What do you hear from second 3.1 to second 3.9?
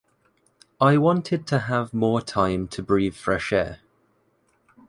fresh air